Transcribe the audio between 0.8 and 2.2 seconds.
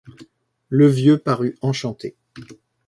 vieux parut enchanté.